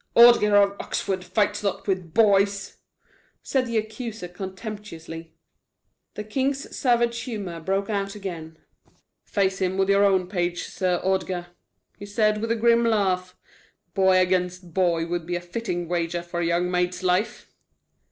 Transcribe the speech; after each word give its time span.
"Ordgar 0.15 0.55
of 0.55 0.75
Oxford 0.79 1.23
fights 1.23 1.61
not 1.61 1.85
with 1.87 2.11
boys!" 2.11 2.77
said 3.43 3.67
the 3.67 3.77
accuser 3.77 4.27
contemptuously. 4.27 5.35
The 6.15 6.23
king's 6.23 6.75
savage 6.75 7.19
humor 7.19 7.59
broke 7.59 7.87
out 7.87 8.15
again. 8.15 8.57
"Face 9.25 9.59
him 9.59 9.77
with 9.77 9.89
your 9.91 10.03
own 10.03 10.25
page, 10.25 10.63
Sir 10.63 10.99
Ordgar," 11.03 11.49
he 11.99 12.07
said, 12.07 12.41
with 12.41 12.49
a 12.49 12.55
grim 12.55 12.83
laugh. 12.83 13.37
"Boy 13.93 14.17
against 14.17 14.73
boy 14.73 15.05
would 15.05 15.27
be 15.27 15.35
a 15.35 15.39
fitting 15.39 15.87
wager 15.87 16.23
for 16.23 16.39
a 16.39 16.47
young 16.47 16.71
maid's 16.71 17.03
life." 17.03 17.53